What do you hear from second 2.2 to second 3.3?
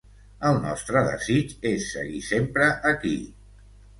sempre aquí.